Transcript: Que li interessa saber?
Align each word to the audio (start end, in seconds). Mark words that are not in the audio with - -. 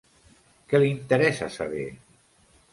Que 0.71 0.79
li 0.81 0.89
interessa 0.95 1.53
saber? 1.59 1.87